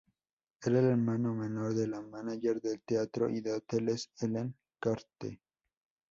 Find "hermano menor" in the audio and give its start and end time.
0.87-1.75